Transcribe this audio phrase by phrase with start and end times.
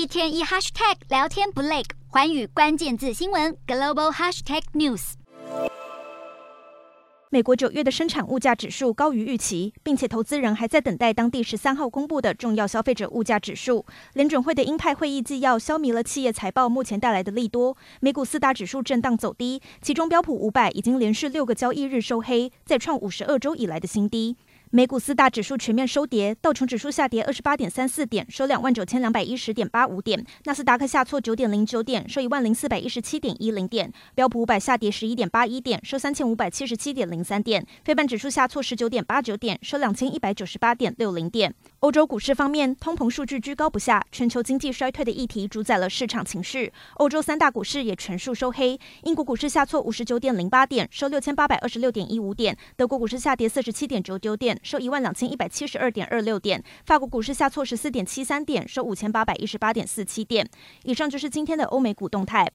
[0.00, 5.12] 一天一 hashtag 聊天不累，寰宇关键字新闻 global hashtag news。
[7.28, 13.84] 美国九月的生产物价指数高于预期，并且投资人还在等待当地十三号公布的重要消费者物价指数。
[14.14, 24.38] 联准会的鹰派会议纪要消弭了企业财报目前带来的利多，美股四大指数震荡走低，其中标普五百已经连续六个交易日收黑，再创五十二周以来的新低。
[24.72, 41.52] 美股四大指数全面收跌，道琼指数下跌二十八点三四点，收两万九千两百一十点八五点；纳斯达克下挫九点零九点，收一万零四百一十七点一零点；标普五百下跌十一点八一点，收三千五百七十七点零三点；非半指数下挫十九点八九点，收两千一百九十八点六零点。
[41.80, 46.70] 欧洲股市方面，通膨数据居高不下，全球经济衰退的议题主宰了市场情绪。
[46.96, 60.46] 欧洲三大股市也全数收黑，英国股市下挫五十九点零八点，收六千八百二十六点一五点；德国股市下跌四十七点九九点，收一万两千一百七十二点二六点；法国股市下挫十四点七三点，收五千八百一十八点四七点。
[60.84, 62.46] 以上就是今天的欧美股动态。